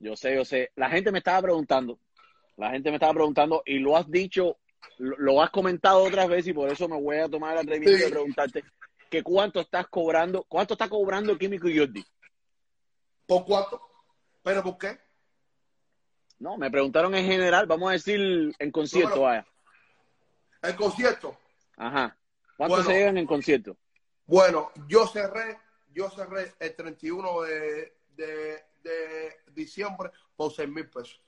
Yo 0.00 0.16
sé, 0.16 0.34
yo 0.34 0.44
sé. 0.44 0.70
La 0.76 0.88
gente 0.90 1.10
me 1.12 1.18
estaba 1.18 1.42
preguntando, 1.42 1.98
la 2.56 2.70
gente 2.70 2.90
me 2.90 2.96
estaba 2.96 3.14
preguntando 3.14 3.62
y 3.66 3.78
lo 3.78 3.96
has 3.96 4.08
dicho, 4.10 4.58
lo, 4.98 5.16
lo 5.18 5.42
has 5.42 5.50
comentado 5.50 6.02
otras 6.04 6.28
veces 6.28 6.48
y 6.48 6.52
por 6.52 6.70
eso 6.70 6.88
me 6.88 7.00
voy 7.00 7.16
a 7.18 7.28
tomar 7.28 7.54
el 7.54 7.58
atrevimiento 7.60 7.98
Sí. 7.98 8.04
de 8.04 8.10
preguntarte 8.10 8.64
que 9.10 9.22
cuánto 9.22 9.60
estás 9.60 9.86
cobrando, 9.88 10.44
cuánto 10.48 10.74
está 10.74 10.88
cobrando 10.88 11.36
Químico 11.38 11.68
y 11.68 11.78
Jordi. 11.78 12.04
¿Por 13.26 13.44
cuánto? 13.44 13.80
¿Pero 14.42 14.62
por 14.62 14.78
qué? 14.78 14.98
No, 16.38 16.56
me 16.56 16.70
preguntaron 16.70 17.14
en 17.14 17.24
general, 17.26 17.66
vamos 17.66 17.88
a 17.88 17.92
decir 17.92 18.54
en 18.58 18.70
concierto, 18.70 19.16
No, 19.16 19.22
vaya. 19.22 19.46
El 20.62 20.76
concierto. 20.76 21.36
Ajá. 21.76 22.16
¿Cuánto 22.56 22.76
Bueno. 22.76 22.90
se 22.90 22.96
llegan 22.96 23.18
en 23.18 23.26
concierto? 23.26 23.76
Bueno, 24.26 24.70
yo 24.88 25.06
cerré, 25.06 25.58
yo 25.92 26.10
cerré 26.10 26.52
el 26.60 26.74
31 26.76 27.42
de, 27.42 27.92
de, 28.16 28.64
de 28.82 29.40
diciembre 29.52 30.10
por 30.36 30.52
6 30.52 30.68
mil 30.68 30.88
pesos. 30.88 31.20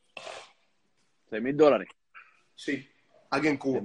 Seis 1.28 1.42
mil 1.42 1.56
dólares. 1.56 1.88
Sí, 2.54 2.88
aquí 3.30 3.48
en 3.48 3.56
Cuba. 3.56 3.80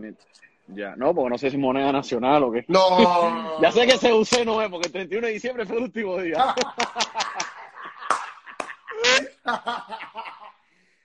Ya, 0.68 0.96
no, 0.96 1.14
porque 1.14 1.30
no 1.30 1.38
sé 1.38 1.52
si 1.52 1.56
es 1.58 1.62
moneda 1.62 1.92
nacional 1.92 2.44
o 2.44 2.52
qué. 2.52 2.66
No, 2.68 3.60
Ya 3.62 3.72
sé 3.72 3.86
que 3.86 3.98
se 3.98 4.12
usé 4.12 4.44
no 4.44 4.62
es, 4.62 4.70
porque 4.70 4.88
el 4.88 4.94
31 4.94 5.28
de 5.28 5.34
diciembre 5.34 5.66
fue 5.66 5.78
el 5.78 5.84
último 5.84 6.18
día. 6.18 6.56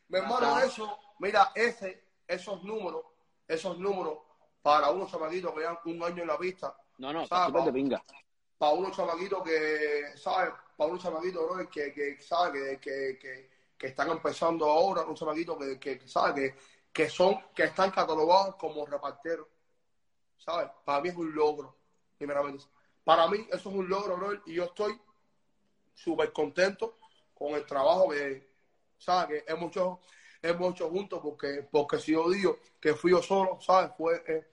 Mi 0.09 0.19
hermano, 0.19 0.59
eso, 0.61 0.99
mira, 1.19 1.53
ese, 1.55 2.03
esos 2.27 2.63
números, 2.65 3.03
esos 3.47 3.79
números 3.79 4.19
para 4.63 4.91
unos 4.91 5.11
chamaquitos 5.11 5.53
que 5.55 5.61
llevan 5.61 5.79
un 5.85 6.03
año 6.03 6.23
en 6.23 6.29
la 6.29 6.39
pista, 6.39 6.75
No, 6.99 7.13
no, 7.13 7.23
está 7.23 7.47
súper 7.47 7.63
de 7.63 7.71
vamos. 7.71 7.75
pinga. 7.75 8.03
Para 8.61 8.75
unos 8.75 8.95
chamaquitos 8.95 9.43
que, 9.43 10.13
¿sabes? 10.17 10.53
Para 10.77 10.91
unos 10.91 11.03
chamaquitos, 11.03 11.49
bro, 11.49 11.71
que, 11.71 11.95
que, 11.95 12.21
¿sabes? 12.21 12.79
Que, 12.79 13.19
que, 13.19 13.49
que, 13.79 13.87
están 13.87 14.11
empezando 14.11 14.67
ahora, 14.67 15.03
unos 15.05 15.19
chamaquitos 15.19 15.57
que, 15.57 15.79
que, 15.81 16.07
¿sabes? 16.07 16.53
Que, 16.93 17.09
son, 17.09 17.41
que 17.55 17.63
están 17.65 17.91
catalogados 17.91 18.57
como 18.57 18.85
reparteros, 18.85 19.47
¿sabes? 20.37 20.69
Para 20.85 21.01
mí 21.01 21.09
es 21.09 21.17
un 21.17 21.35
logro, 21.35 21.75
primeramente. 22.19 22.65
Para 23.03 23.29
mí 23.29 23.49
eso 23.51 23.71
es 23.71 23.77
un 23.77 23.89
logro, 23.89 24.19
bro, 24.19 24.43
y 24.45 24.53
yo 24.53 24.65
estoy 24.65 25.01
súper 25.95 26.31
contento 26.31 26.99
con 27.33 27.55
el 27.55 27.65
trabajo 27.65 28.11
que, 28.11 28.47
¿sabes? 28.99 29.43
Que 29.43 29.53
hemos 29.53 29.71
hecho, 29.71 30.01
hemos 30.43 30.75
hecho 30.75 30.91
juntos, 30.91 31.19
porque, 31.23 31.67
porque 31.71 31.99
si 31.99 32.13
yo 32.13 32.29
digo 32.29 32.59
que 32.79 32.93
fui 32.93 33.13
yo 33.13 33.23
solo, 33.23 33.59
¿sabes? 33.63 33.91
Fue, 33.97 34.23
eh, 34.27 34.47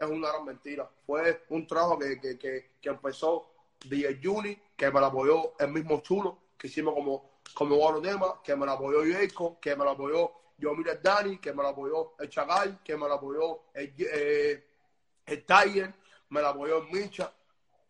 es 0.00 0.10
una 0.10 0.30
gran 0.30 0.46
mentira. 0.46 0.90
Fue 1.06 1.44
un 1.50 1.64
trabajo 1.64 1.96
que, 2.00 2.18
que 2.36 2.88
empezó 2.88 3.51
DJ 3.84 4.20
Juni, 4.22 4.58
que 4.76 4.90
me 4.90 5.00
lo 5.00 5.06
apoyó 5.06 5.54
el 5.58 5.72
mismo 5.72 6.00
chulo, 6.00 6.38
que 6.58 6.68
hicimos 6.68 6.94
como, 6.94 7.40
como 7.54 7.78
varios 7.78 8.02
temas, 8.02 8.30
que 8.44 8.54
me 8.56 8.66
lo 8.66 8.72
apoyó 8.72 9.00
Jacob, 9.04 9.58
que 9.60 9.74
me 9.76 9.84
lo 9.84 9.90
apoyó 9.90 10.42
yo 10.62 10.74
mira 10.76 10.94
Dani, 10.94 11.38
que 11.38 11.52
me 11.52 11.62
lo 11.62 11.68
apoyó 11.70 12.14
el 12.20 12.28
Chagal, 12.28 12.80
que 12.84 12.96
me 12.96 13.08
lo 13.08 13.14
apoyó 13.14 13.62
el, 13.74 13.92
eh, 13.98 14.64
el 15.26 15.44
Tiger, 15.44 15.92
me 16.28 16.40
lo 16.40 16.48
apoyó 16.48 16.78
el 16.78 16.88
Micha, 16.90 17.32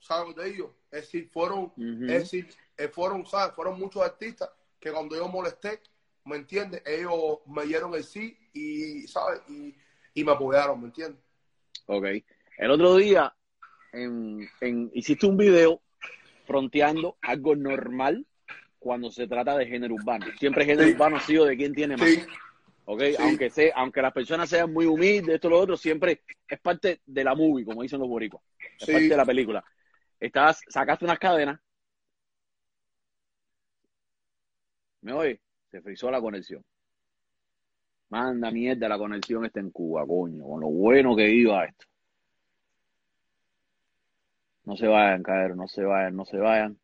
¿sabes 0.00 0.34
te 0.34 0.44
digo? 0.44 0.74
Es 0.90 1.02
decir, 1.02 1.28
fueron, 1.30 1.72
es 1.76 2.22
decir, 2.22 2.48
eh, 2.76 2.88
fueron, 2.88 3.26
¿sabes? 3.26 3.54
Fueron 3.54 3.78
muchos 3.78 4.02
artistas 4.02 4.50
que 4.80 4.90
cuando 4.90 5.14
yo 5.14 5.28
molesté, 5.28 5.80
¿me 6.24 6.36
entiendes? 6.36 6.82
Ellos 6.86 7.40
me 7.46 7.66
dieron 7.66 7.94
el 7.94 8.04
sí 8.04 8.36
y, 8.54 9.06
¿sabes? 9.06 9.42
Y, 9.48 9.76
y 10.14 10.24
me 10.24 10.32
apoyaron, 10.32 10.80
¿me 10.80 10.86
entiendes? 10.86 11.22
Ok. 11.86 12.06
El 12.56 12.70
otro 12.70 12.96
día 12.96 13.34
en, 13.92 14.48
en- 14.60 14.90
hiciste 14.94 15.26
un 15.26 15.36
video 15.36 15.80
fronteando 16.46 17.16
algo 17.20 17.54
normal 17.54 18.26
cuando 18.78 19.10
se 19.10 19.26
trata 19.28 19.56
de 19.56 19.66
género 19.66 19.94
urbano. 19.94 20.26
Siempre 20.38 20.64
género 20.64 20.88
Sí. 20.88 20.94
urbano 20.94 21.16
ha 21.16 21.20
sido 21.20 21.44
de 21.44 21.56
quién 21.56 21.72
tiene 21.72 21.96
más. 21.96 22.08
Sí. 22.08 22.20
Aunque, 22.84 23.48
sea, 23.48 23.72
aunque 23.76 24.02
las 24.02 24.12
personas 24.12 24.48
sean 24.50 24.72
muy 24.72 24.86
humildes, 24.86 25.36
esto 25.36 25.48
lo 25.48 25.58
otro, 25.60 25.76
siempre 25.76 26.22
es 26.48 26.60
parte 26.60 27.00
de 27.06 27.24
la 27.24 27.34
movie, 27.34 27.64
como 27.64 27.82
dicen 27.82 28.00
los 28.00 28.08
boricuas. 28.08 28.42
Es 28.78 28.86
parte 28.86 29.08
de 29.08 29.16
la 29.16 29.25
película. 29.25 29.64
Estabas, 30.19 30.60
sacaste 30.69 31.04
unas 31.04 31.19
cadenas. 31.19 31.60
¿Me 35.02 35.12
oye? 35.12 35.41
Se 35.70 35.81
frizó 35.81 36.10
la 36.10 36.20
conexión. 36.20 36.64
Manda 38.10 38.50
mierda, 38.50 38.88
la 38.88 38.98
conexión 38.98 39.44
está 39.47 39.60
en 39.60 39.70
Cuba, 39.70 40.06
coño, 40.06 40.44
con 40.44 40.60
lo 40.60 40.69
bueno 40.69 41.16
que 41.16 41.31
iba 41.31 41.64
esto. 41.64 41.86
No 44.65 44.77
se 44.77 44.89
vayan, 44.89 45.23
caer, 45.23 45.56
no 45.56 45.69
se 45.69 45.84
vayan, 45.84 46.17
no 46.17 46.25
se 46.25 46.39
vayan. 46.39 46.78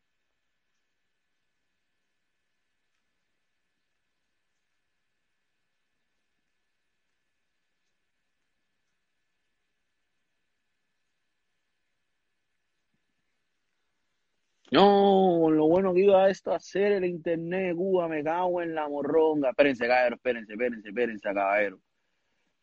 No, 14.71 15.49
lo 15.51 15.67
bueno 15.67 15.93
que 15.93 16.01
iba 16.01 16.29
esto 16.29 16.51
a 16.53 16.57
hacer 16.57 16.91
el 16.93 17.05
internet, 17.05 17.75
Cuba, 17.75 18.07
me 18.07 18.23
cago 18.23 18.61
en 18.61 18.75
la 18.75 18.87
morronga. 18.87 19.49
Espérense, 19.51 19.87
caballero, 19.87 20.15
espérense, 20.15 20.53
espérense, 20.53 20.89
espérense, 20.89 21.33
caballero. 21.33 21.79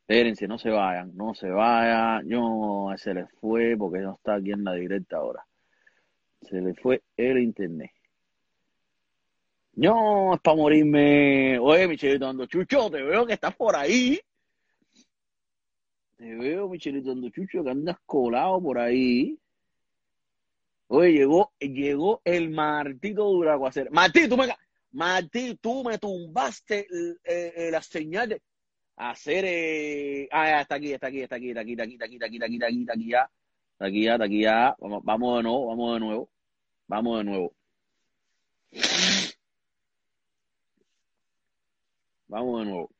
Espérense, 0.08 0.46
no 0.46 0.56
se 0.56 0.70
vayan, 0.70 1.16
no 1.16 1.34
se 1.34 1.50
vayan. 1.50 2.28
No, 2.28 2.94
se 2.96 3.12
le 3.12 3.26
fue 3.40 3.76
porque 3.76 3.98
no 3.98 4.14
está 4.14 4.36
aquí 4.36 4.52
en 4.52 4.62
la 4.62 4.74
directa 4.74 5.16
ahora. 5.16 5.44
Se 6.42 6.60
le 6.60 6.74
fue 6.74 7.02
el 7.16 7.38
internet. 7.38 7.90
No, 9.72 10.34
es 10.34 10.40
para 10.40 10.56
morirme. 10.56 11.58
Oye, 11.58 11.88
Michelito 11.88 12.28
Ando 12.28 12.46
Chucho, 12.46 12.88
te 12.88 13.02
veo 13.02 13.26
que 13.26 13.32
estás 13.32 13.56
por 13.56 13.74
ahí. 13.74 14.20
Te 16.16 16.36
veo, 16.36 16.68
Michelito 16.68 17.10
Ando 17.10 17.28
Chucho, 17.30 17.64
que 17.64 17.70
andas 17.70 17.96
colado 18.06 18.62
por 18.62 18.78
ahí. 18.78 19.36
Oye, 20.86 21.14
llegó, 21.14 21.52
llegó 21.58 22.22
el 22.24 22.50
Martito 22.50 23.24
Duraguacero. 23.24 23.90
Martí, 23.90 24.28
tú 24.28 24.36
me, 24.36 24.54
Martí, 24.92 25.58
tú 25.60 25.82
me 25.82 25.98
tumbaste 25.98 26.86
eh, 27.24 27.52
eh, 27.56 27.70
la 27.72 27.82
señal 27.82 28.28
de 28.28 28.42
hacer. 28.96 29.44
Eh... 29.46 30.28
Ah, 30.32 30.60
está 30.60 30.76
aquí, 30.76 30.92
está 30.92 31.08
aquí, 31.08 31.22
está 31.22 31.36
aquí, 31.36 31.50
está 31.50 31.60
aquí, 31.62 31.72
está 31.72 31.84
aquí, 31.84 31.92
está 31.94 32.04
aquí, 32.06 32.14
está 32.14 32.26
aquí, 32.26 32.36
está 32.36 32.46
aquí, 32.46 32.54
está 32.56 32.66
aquí, 32.66 32.80
está 32.80 32.92
aquí 32.94 33.08
ya. 33.10 33.30
Está 33.72 33.86
aquí 33.86 34.02
ya, 34.04 34.12
está 34.14 34.24
aquí 34.24 34.40
ya. 34.42 34.76
Vamos, 34.78 35.04
vamos 35.04 35.36
de 35.36 35.42
nuevo, 35.44 35.66
vamos 35.66 35.94
de 35.94 36.00
nuevo. 36.00 36.30
Vamos 36.88 37.18
de 37.18 37.24
nuevo. 37.24 37.52
Vamos 42.28 42.60
de 42.60 42.70
nuevo. 42.70 42.95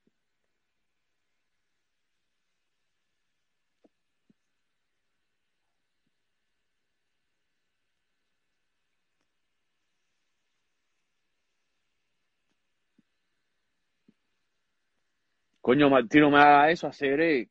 Coño, 15.67 15.91
Martí, 15.91 16.21
no 16.21 16.31
me 16.31 16.39
haga 16.39 16.71
eso, 16.71 16.87
hacer. 16.87 17.21
eh. 17.21 17.49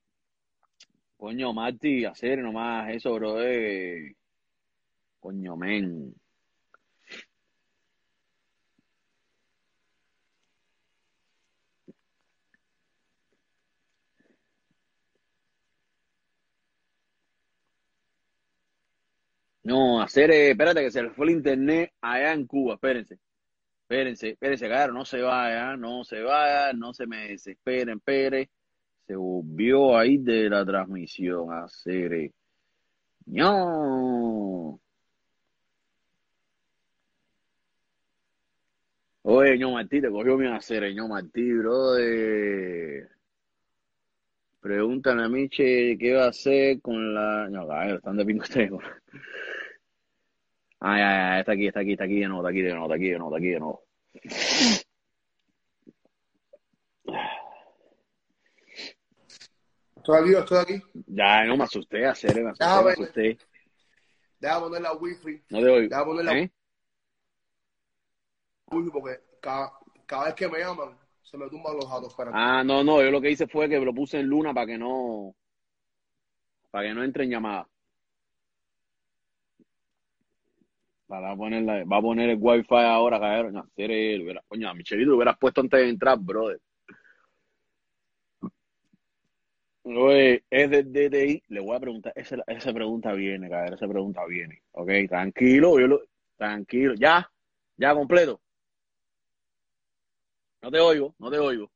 Coño, 1.18 1.52
Martí, 1.53 2.06
hacer 2.06 2.40
nomás 2.40 2.90
eso, 2.94 3.14
bro. 3.16 3.42
Eh. 3.42 4.16
Coño, 5.20 5.58
men. 5.58 6.16
No, 19.64 20.02
hacer, 20.02 20.32
eh, 20.32 20.52
espérate 20.52 20.82
que 20.82 20.92
se 20.92 21.03
le 21.03 21.09
fue 21.09 21.26
el 21.26 21.32
internet 21.34 21.92
allá 22.02 22.32
en 22.34 22.46
Cuba, 22.47 22.76
espérense. 22.76 23.20
Espérense, 23.88 24.29
espérense, 24.29 24.68
claro, 24.68 24.94
no 24.94 25.06
se 25.06 25.22
vaya, 25.22 25.78
no 25.78 26.03
se 26.03 26.22
vaya, 26.22 26.73
no 26.73 26.91
se 26.91 27.05
me 27.05 27.28
desesperen, 27.29 27.97
espere. 27.97 28.49
Se 29.08 29.16
volvió 29.16 29.96
ahí 29.97 30.17
de 30.17 30.49
la 30.49 30.66
transmisión 30.66 31.52
a 31.53 31.67
eh. 31.85 32.32
No. 33.28 34.79
Oye, 39.23 39.58
ño 39.58 39.72
Martí, 39.72 40.02
te 40.02 40.09
cogió 40.09 40.37
mi 40.37 40.47
hacer, 40.47 40.91
ño 40.93 41.08
Martí, 41.08 41.52
brother. 41.53 43.09
Pregúntale 44.61 45.23
a 45.23 45.29
Miche 45.29 45.96
qué 45.99 46.14
va 46.16 46.26
a 46.26 46.29
hacer 46.29 46.82
con 46.82 47.14
la. 47.14 47.47
No, 47.49 47.67
cabrón, 47.67 47.97
están 47.97 48.17
de 48.17 48.26
pingo 48.26 48.41
ustedes. 48.43 48.72
Ah, 50.79 50.97
ya, 50.97 51.09
ya, 51.35 51.39
está 51.39 51.51
aquí, 51.53 51.67
está 51.67 51.79
aquí, 51.81 51.91
está 51.93 52.03
aquí 52.03 52.19
de 52.19 52.27
nuevo, 52.27 52.41
está 52.41 52.49
aquí 52.51 52.61
de 52.61 52.69
nuevo, 52.72 52.85
está 52.85 52.95
aquí 52.95 53.09
de 53.09 53.17
nuevo, 53.19 53.29
está 53.35 53.37
aquí 53.37 53.49
de 53.53 53.59
nuevo. 53.59 53.83
estoy 59.97 60.22
aquí, 60.22 60.33
estoy 60.35 60.57
aquí. 60.57 60.83
Ya, 61.07 61.43
no 61.45 61.57
me 61.57 61.63
asusté, 61.63 62.05
hacer, 62.05 62.35
me 62.35 62.49
asusté, 62.49 62.66
Ah, 62.66 62.81
me 62.83 62.91
asusté. 62.91 63.37
Deja 64.39 64.59
poner 64.59 64.81
la 64.81 64.93
wifi, 64.93 65.41
No 65.49 65.59
te 65.59 65.69
oigo. 65.69 65.89
deja 65.89 66.05
poner 66.05 66.25
la 66.25 66.37
¿Eh? 66.39 66.51
wifi 68.67 68.89
porque 68.91 69.19
cada, 69.41 69.72
cada 70.05 70.25
vez 70.25 70.33
que 70.35 70.47
me 70.47 70.59
llaman, 70.59 70.97
se 71.23 71.37
me 71.37 71.49
tumban 71.49 71.75
los 71.75 71.89
datos. 71.89 72.09
Espérate. 72.09 72.37
Ah, 72.37 72.63
no, 72.63 72.83
no, 72.83 73.01
yo 73.01 73.11
lo 73.11 73.22
que 73.22 73.31
hice 73.31 73.47
fue 73.47 73.69
que 73.69 73.79
lo 73.79 73.93
puse 73.93 74.19
en 74.19 74.27
luna 74.27 74.53
para 74.53 74.67
que 74.67 74.77
no, 74.77 75.35
para 76.69 76.87
que 76.87 76.93
no 76.93 77.03
entren 77.03 77.29
llamadas. 77.29 77.67
Para 81.07 81.35
va 81.35 81.97
a 81.97 82.02
poner 82.02 82.29
el 82.29 82.37
wifi 82.40 82.75
ahora, 82.75 83.19
cabrón. 83.19 83.53
No, 83.53 83.66
coño, 84.47 84.69
a 84.69 84.73
Michelito 84.73 85.11
lo 85.11 85.16
hubieras 85.17 85.37
puesto 85.37 85.61
antes 85.61 85.79
de 85.79 85.90
entrar, 85.90 86.17
brother. 86.19 86.59
Oye, 89.84 90.43
es 90.49 90.69
de 90.72 90.84
DDI, 90.84 91.43
le 91.49 91.59
voy 91.59 91.75
a 91.75 91.79
preguntar, 91.79 92.11
esa, 92.16 92.37
esa 92.47 92.73
pregunta 92.73 93.13
viene, 93.13 93.47
cabrón, 93.49 93.75
esa 93.75 93.87
pregunta 93.87 94.25
viene. 94.25 94.63
Ok, 94.72 94.90
tranquilo, 95.07 95.75
tranquilo, 96.37 96.96
ya, 96.96 97.29
ya 97.78 97.93
completo. 97.93 98.41
No 100.63 100.72
te 100.72 100.79
oigo, 100.79 101.13
no 101.19 101.29
te 101.29 101.37
oigo. 101.37 101.72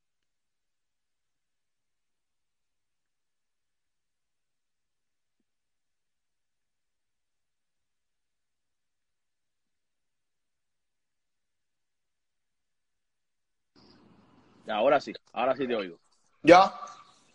Ahora 14.72 15.00
sí, 15.00 15.14
ahora 15.34 15.56
sí 15.56 15.68
te 15.68 15.76
oigo. 15.76 16.00
¿Ya? 16.44 16.72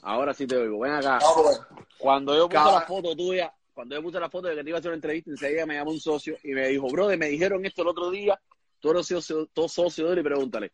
Ahora 0.03 0.35
sí 0.35 0.47
te 0.47 0.57
oigo. 0.57 0.81
Ven 0.81 0.93
acá. 0.93 1.19
Ah, 1.23 1.33
bueno. 1.43 1.67
Cuando 1.99 2.37
yo 2.37 2.49
puse 2.49 2.59
Cada- 2.63 2.81
la 2.81 2.87
foto 2.87 3.15
tuya, 3.17 3.53
cuando 3.73 3.97
yo 3.97 4.03
puse 4.03 4.21
la 4.21 4.29
foto 4.31 4.49
de 4.49 4.57
que 4.57 4.63
te 4.65 4.71
iba 4.71 4.79
a 4.79 4.81
hacer 4.81 4.91
una 4.91 4.97
entrevista, 4.97 5.31
enseguida 5.31 5.67
me 5.67 5.75
llamó 5.75 5.91
un 5.91 6.01
socio 6.01 6.37
y 6.43 6.53
me 6.53 6.69
dijo, 6.69 6.87
brother, 6.89 7.19
me 7.19 7.29
dijeron 7.29 7.65
esto 7.65 7.83
el 7.83 7.89
otro 7.89 8.11
día, 8.11 8.39
tú 8.81 8.91
eres 8.91 9.07
socio, 9.07 9.47
tú 9.53 9.69
socio 9.69 10.07
de 10.07 10.13
él 10.15 10.19
y 10.19 10.23
pregúntale. 10.23 10.73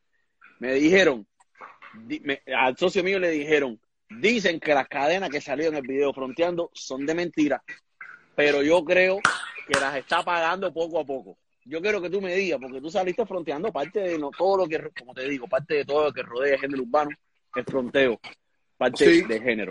Me 0.59 0.75
dijeron, 0.75 1.27
di- 1.95 2.21
me- 2.21 2.43
al 2.55 2.77
socio 2.77 3.03
mío 3.05 3.19
le 3.19 3.31
dijeron, 3.31 3.81
dicen 4.09 4.59
que 4.61 4.75
las 4.75 4.89
cadenas 4.89 5.31
que 5.31 5.41
salieron 5.41 5.75
en 5.77 5.85
el 5.85 5.89
video 5.89 6.13
fronteando 6.13 6.71
son 6.75 7.07
de 7.07 7.15
mentira, 7.15 7.63
pero 8.35 8.63
yo 8.63 8.85
creo 8.85 9.21
que 9.67 9.79
las 9.79 9.95
está 9.97 10.23
pagando 10.25 10.73
poco 10.73 10.99
a 11.01 11.05
poco. 11.05 11.39
Yo 11.71 11.81
quiero 11.81 12.03
que 12.03 12.11
tú 12.11 12.21
me 12.21 12.35
digas, 12.35 12.59
porque 12.61 12.81
tú 12.81 12.91
saliste 12.91 13.25
fronteando 13.25 13.71
parte 13.71 14.01
de 14.01 14.19
no, 14.19 14.31
todo 14.37 14.57
lo 14.57 14.67
que, 14.69 14.91
como 14.99 15.15
te 15.15 15.29
digo, 15.29 15.47
parte 15.47 15.75
de 15.75 15.85
todo 15.85 16.03
lo 16.07 16.13
que 16.13 16.23
rodea 16.25 16.55
el 16.55 16.61
género 16.61 16.83
urbano, 16.83 17.11
el 17.55 17.65
fronteo, 17.65 18.19
parte 18.77 19.05
Sí. 19.05 19.23
de 19.23 19.41
género. 19.41 19.71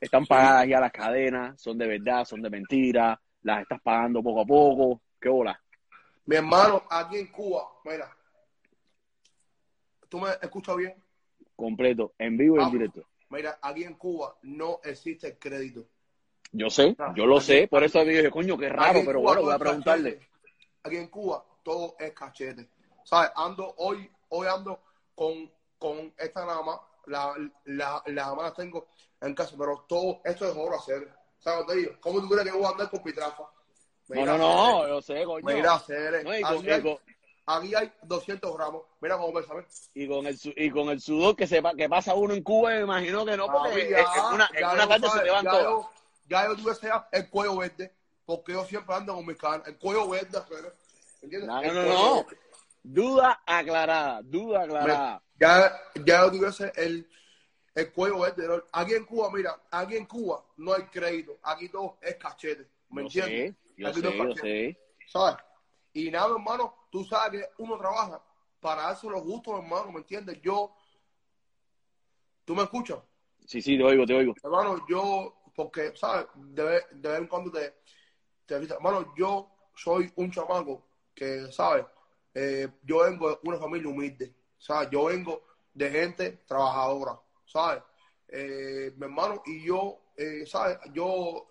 Están 0.00 0.26
pagadas 0.26 0.66
ya 0.66 0.80
las 0.80 0.90
cadenas, 0.90 1.60
son 1.62 1.78
de 1.78 1.86
verdad, 1.86 2.24
son 2.24 2.42
de 2.42 2.50
mentira, 2.50 3.20
las 3.42 3.62
estás 3.62 3.80
pagando 3.82 4.20
poco 4.20 4.40
a 4.40 4.44
poco. 4.46 5.00
¿Qué 5.20 5.28
bola? 5.28 5.60
Mi 6.26 6.34
hermano, 6.34 6.82
aquí 6.90 7.18
en 7.18 7.28
Cuba, 7.28 7.62
mira. 7.84 8.12
¿Tú 10.08 10.18
me 10.18 10.30
escuchas 10.42 10.76
bien? 10.76 10.94
Completo, 11.54 12.14
en 12.18 12.36
vivo 12.36 12.56
y 12.56 12.58
en 12.58 12.64
Vamos. 12.64 12.72
directo. 12.72 13.04
Mira, 13.30 13.58
aquí 13.62 13.84
en 13.84 13.94
Cuba 13.94 14.36
no 14.42 14.80
existe 14.82 15.28
el 15.28 15.38
crédito. 15.38 15.86
Yo 16.50 16.68
sé, 16.68 16.96
Ah, 16.98 17.12
yo 17.16 17.26
lo 17.26 17.36
aquí- 17.36 17.46
sé, 17.46 17.68
por 17.68 17.84
eso 17.84 18.04
dije, 18.04 18.28
coño, 18.28 18.58
qué 18.58 18.68
raro, 18.70 19.02
pero 19.06 19.20
Cuba 19.20 19.32
bueno, 19.34 19.42
voy 19.42 19.54
a 19.54 19.58
preguntarle. 19.58 20.18
Aquí 20.88 20.96
en 20.96 21.08
Cuba 21.08 21.44
todo 21.62 21.96
es 21.98 22.12
cachete. 22.12 22.68
¿Sabes? 23.04 23.30
Ando 23.36 23.74
hoy, 23.76 24.10
hoy 24.30 24.46
ando 24.46 24.80
con, 25.14 25.50
con 25.78 26.12
esta 26.16 26.44
nada 26.46 26.62
más. 26.62 26.80
La, 27.06 27.34
la, 27.64 28.02
la 28.06 28.34
más 28.34 28.54
tengo 28.54 28.88
en 29.20 29.34
casa, 29.34 29.54
pero 29.58 29.84
todo 29.88 30.20
esto 30.24 30.46
es 30.46 30.56
oro 30.56 30.76
hacer. 30.76 31.08
¿Sabes? 31.38 31.66
Te 31.66 31.76
digo, 31.76 31.92
¿Cómo 32.00 32.20
tú 32.20 32.28
crees 32.28 32.44
que 32.44 32.52
voy 32.52 32.64
a 32.64 32.70
andar 32.70 32.90
con 32.90 33.02
pitrafa? 33.02 33.44
No, 34.08 34.24
no, 34.24 34.38
no, 34.38 34.88
yo 34.88 35.02
sé, 35.02 35.24
coño. 35.24 35.44
Mira, 35.44 35.74
hacer. 35.74 36.24
No, 36.24 36.30
aquí, 36.30 36.70
hay, 36.70 36.98
aquí 37.46 37.74
hay 37.74 37.92
200 38.02 38.56
gramos. 38.56 38.82
Mira 39.00 39.16
cómo 39.18 39.32
me 39.32 39.42
¿sabes? 39.46 39.90
y 39.94 40.08
con 40.08 40.26
el, 40.26 40.38
y 40.56 40.70
con 40.70 40.88
el 40.88 41.00
sudor 41.00 41.36
que, 41.36 41.46
se, 41.46 41.62
que 41.76 41.88
pasa 41.88 42.14
uno 42.14 42.34
en 42.34 42.42
Cuba, 42.42 42.70
me 42.70 42.80
imagino 42.80 43.24
que 43.26 43.36
no, 43.36 43.46
porque 43.46 43.90
ya, 43.90 44.00
en 44.00 44.34
una, 44.34 44.50
en 44.54 44.60
ya 44.60 44.72
una 44.72 44.82
yo, 44.84 44.88
tarde 44.88 45.08
se 45.10 45.30
van 45.30 45.44
ya. 45.44 45.62
Yo, 45.62 45.90
ya 46.28 46.46
yo 46.46 46.56
tuve 46.56 46.72
ese 46.72 46.90
el 47.12 47.30
cuello 47.30 47.56
verde, 47.58 47.94
porque 48.28 48.52
yo 48.52 48.62
siempre 48.66 48.94
ando 48.94 49.14
con 49.14 49.24
mis 49.24 49.38
cadenas. 49.38 49.66
El 49.68 49.78
cuello 49.78 50.06
verde, 50.06 50.38
pero, 50.50 50.70
¿entiendes? 51.22 51.48
No, 51.48 51.62
El 51.62 51.74
no, 51.74 51.82
no, 51.82 52.24
verde. 52.26 52.38
Duda 52.82 53.42
aclarada, 53.46 54.20
duda 54.22 54.64
aclarada. 54.64 55.22
Ya, 55.40 55.80
ya 56.04 56.24
yo 56.24 56.32
tuviese 56.32 56.70
el, 56.76 57.08
el 57.74 57.90
cuello 57.90 58.18
verde. 58.20 58.46
¿no? 58.46 58.62
Aquí 58.70 58.92
en 58.92 59.06
Cuba, 59.06 59.30
mira, 59.32 59.58
aquí 59.70 59.96
en 59.96 60.04
Cuba 60.04 60.44
no 60.58 60.74
hay 60.74 60.82
crédito. 60.82 61.38
Aquí 61.42 61.70
todo 61.70 61.96
es 62.02 62.16
cachete. 62.16 62.68
¿Me 62.90 63.04
Yo 63.04 63.08
sé, 63.08 63.20
entiendes? 63.20 63.56
yo 63.78 63.88
Aquí 63.88 63.96
sé, 63.96 64.02
todo 64.02 64.12
es 64.12 64.18
yo 64.18 64.42
sé. 64.42 64.78
¿Sabes? 65.06 65.36
Y 65.94 66.10
nada, 66.10 66.28
hermano, 66.28 66.74
tú 66.90 67.04
sabes 67.04 67.40
que 67.40 67.62
uno 67.62 67.78
trabaja 67.78 68.22
para 68.60 68.82
darse 68.82 69.08
los 69.08 69.22
gustos, 69.22 69.54
hermano, 69.54 69.90
¿me 69.90 70.00
entiendes? 70.00 70.38
Yo, 70.42 70.76
¿tú 72.44 72.54
me 72.54 72.64
escuchas? 72.64 72.98
Sí, 73.46 73.62
sí, 73.62 73.78
te 73.78 73.84
oigo, 73.84 74.04
te 74.04 74.14
oigo. 74.14 74.34
Hermano, 74.44 74.84
yo, 74.86 75.34
porque, 75.54 75.96
¿sabes? 75.96 76.26
De 76.34 76.82
de 76.92 77.08
vez 77.08 77.20
en 77.20 77.26
cuando 77.26 77.50
te, 77.50 77.72
te 78.48 78.54
avisa. 78.54 78.74
Hermano, 78.74 79.14
yo 79.16 79.48
soy 79.74 80.10
un 80.16 80.30
chamaco 80.30 80.82
que, 81.14 81.52
¿sabes? 81.52 81.84
Eh, 82.34 82.68
yo 82.82 83.00
vengo 83.04 83.30
de 83.30 83.38
una 83.44 83.58
familia 83.58 83.88
humilde, 83.88 84.34
¿sabes? 84.56 84.88
Yo 84.90 85.04
vengo 85.04 85.42
de 85.72 85.90
gente 85.90 86.40
trabajadora, 86.46 87.20
¿sabes? 87.44 87.82
Eh, 88.28 88.92
mi 88.96 89.04
hermano 89.04 89.42
y 89.46 89.64
yo, 89.64 90.00
eh, 90.16 90.44
¿sabes? 90.46 90.78
Yo 90.92 91.48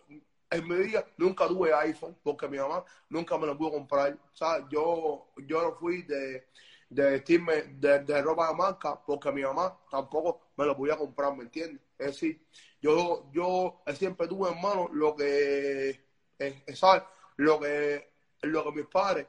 en 0.49 0.67
mi 0.67 0.75
vida 0.75 1.05
nunca 1.17 1.47
tuve 1.47 1.73
iPhone 1.73 2.17
porque 2.23 2.47
mi 2.47 2.57
mamá 2.57 2.83
nunca 3.09 3.37
me 3.37 3.47
lo 3.47 3.57
pudo 3.57 3.71
comprar, 3.71 4.17
¿sabes? 4.33 4.65
Yo, 4.71 5.27
yo 5.45 5.61
no 5.61 5.75
fui 5.75 6.01
de, 6.03 6.47
de 6.89 7.11
vestirme 7.11 7.63
de, 7.79 8.21
ropa 8.21 8.49
de 8.49 8.55
marca 8.55 8.99
porque 9.05 9.31
mi 9.31 9.43
mamá 9.43 9.77
tampoco 9.89 10.51
me 10.57 10.65
lo 10.65 10.75
podía 10.75 10.97
comprar, 10.97 11.35
¿me 11.35 11.43
entiendes? 11.43 11.81
Es 11.97 12.07
decir, 12.07 12.45
yo, 12.81 13.29
yo 13.31 13.81
siempre 13.95 14.27
tuve, 14.27 14.49
hermano, 14.49 14.89
lo 14.91 15.15
que, 15.15 16.06
eh, 16.39 16.63
¿sabes? 16.75 17.03
Lo 17.37 17.59
que, 17.59 18.09
lo 18.41 18.63
que 18.63 18.71
mis 18.71 18.87
padres 18.87 19.27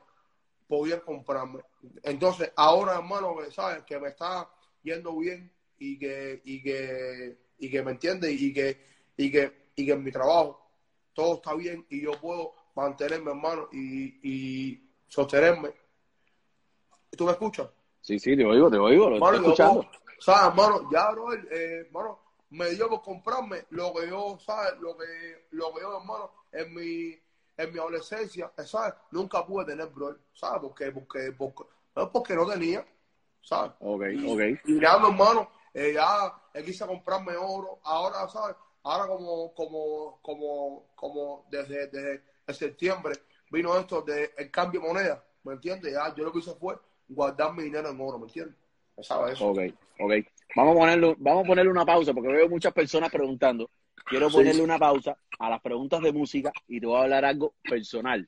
podían 0.67 1.01
comprarme. 1.01 1.61
Entonces, 2.03 2.53
ahora, 2.57 2.97
hermano, 2.97 3.37
que, 3.37 3.51
¿sabes? 3.51 3.85
Que 3.85 3.99
me 3.99 4.09
está 4.09 4.49
yendo 4.83 5.17
bien 5.17 5.51
y 5.79 5.99
que, 5.99 6.41
y 6.45 6.63
que, 6.63 7.39
y 7.59 7.71
que 7.71 7.83
me 7.83 7.93
entiende 7.93 8.31
y 8.31 8.53
que, 8.53 8.81
y 9.17 9.31
que, 9.31 9.71
y 9.75 9.87
que 9.87 9.93
en 9.93 10.05
mi 10.05 10.13
trabajo 10.13 10.71
todo 11.15 11.37
está 11.37 11.55
bien 11.55 11.85
y 11.89 12.03
yo 12.03 12.13
puedo 12.13 12.55
mantenerme, 12.75 13.31
hermano, 13.31 13.69
y, 13.73 14.21
y 14.23 14.91
sostenerme. 15.09 15.71
¿Tú 17.17 17.25
me 17.25 17.33
escuchas? 17.33 17.69
Sí, 18.01 18.19
sí, 18.19 18.37
te 18.37 18.45
oigo, 18.45 18.71
te 18.71 18.79
oigo, 18.79 19.11
lo 19.11 19.17
Hermano, 19.17 19.37
estoy 19.37 19.47
yo 19.47 19.53
escuchando. 19.53 19.91
¿sabes, 20.21 20.49
hermano? 20.49 20.89
Ya, 20.93 21.11
bro, 21.11 21.33
eh, 21.35 21.85
hermano, 21.87 22.21
me 22.51 22.71
dio 22.71 22.89
por 22.89 23.03
comprarme 23.03 23.67
lo 23.71 23.93
que 23.95 24.09
yo, 24.09 24.39
¿sabes? 24.45 24.79
Lo 24.81 24.97
que, 24.97 25.47
lo 25.51 25.73
que 25.75 25.81
yo, 25.81 25.99
hermano, 25.99 26.31
en 26.53 26.75
mi, 26.75 27.19
en 27.57 27.73
mi 27.73 27.79
adolescencia, 27.79 28.53
¿sabes? 28.65 28.95
Nunca 29.11 29.45
pude 29.45 29.67
tener, 29.67 29.89
bro, 29.89 30.17
¿sabes? 30.33 30.61
Porque, 30.63 30.91
porque, 30.93 31.33
porque, 31.33 31.65
no, 31.95 32.11
porque 32.13 32.35
no 32.35 32.47
tenía, 32.47 32.87
¿sabes? 33.43 33.73
Ok, 33.81 34.03
Y- 34.13 34.33
ok. 34.33 34.61
Y 34.65 34.81
ya, 34.81 34.99
mi 34.99 35.09
hermano, 35.09 35.51
eh, 35.75 35.93
ya 35.95 36.35
eh, 36.55 36.63
quise 36.65 36.87
comprarme 36.87 37.37
oro. 37.37 37.81
Ahora, 37.85 38.29
¿sabes? 38.29 38.57
Ahora 38.83 39.07
como, 39.07 39.53
como, 39.55 40.19
como, 40.23 40.87
como 40.95 41.47
desde, 41.51 41.89
desde 41.89 42.23
el 42.47 42.55
septiembre 42.55 43.15
vino 43.51 43.77
esto 43.77 44.03
de 44.03 44.33
el 44.37 44.51
cambio 44.51 44.81
de 44.81 44.89
moneda, 44.89 45.25
¿me 45.43 45.55
entiendes? 45.55 45.93
Ya 45.93 46.15
yo 46.15 46.25
lo 46.25 46.33
que 46.33 46.39
hice 46.39 46.55
fue 46.55 46.79
guardar 47.09 47.53
mi 47.55 47.65
dinero 47.65 47.89
en 47.91 48.01
oro, 48.01 48.19
¿me 48.19 48.27
entiendes? 48.27 48.57
¿Sabes 49.03 49.35
eso? 49.35 49.49
Ok, 49.49 49.59
ok. 50.01 50.13
Vamos 50.57 50.77
a 50.77 50.79
ponerle, 50.79 51.15
vamos 51.19 51.45
a 51.45 51.47
ponerle 51.47 51.71
una 51.71 51.85
pausa 51.85 52.13
porque 52.15 52.29
veo 52.33 52.49
muchas 52.49 52.73
personas 52.73 53.11
preguntando. 53.11 53.71
Quiero 54.07 54.31
Sí. 54.31 54.37
ponerle 54.37 54.63
una 54.63 54.79
pausa 54.79 55.17
a 55.39 55.51
las 55.51 55.61
preguntas 55.61 56.01
de 56.01 56.13
música 56.13 56.51
y 56.67 56.81
te 56.81 56.87
voy 56.87 56.97
a 56.99 57.03
hablar 57.03 57.25
algo 57.25 57.55
personal. 57.63 58.27